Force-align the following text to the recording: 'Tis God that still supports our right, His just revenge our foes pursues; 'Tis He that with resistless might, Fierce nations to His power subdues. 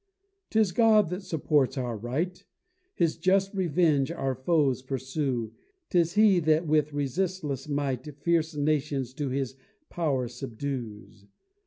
'Tis 0.49 0.71
God 0.71 1.09
that 1.09 1.21
still 1.21 1.37
supports 1.37 1.77
our 1.77 1.95
right, 1.95 2.43
His 2.95 3.17
just 3.17 3.53
revenge 3.53 4.11
our 4.11 4.33
foes 4.33 4.81
pursues; 4.81 5.51
'Tis 5.91 6.13
He 6.13 6.39
that 6.39 6.65
with 6.65 6.91
resistless 6.91 7.69
might, 7.69 8.11
Fierce 8.17 8.55
nations 8.55 9.13
to 9.13 9.29
His 9.29 9.53
power 9.91 10.27
subdues. 10.27 11.27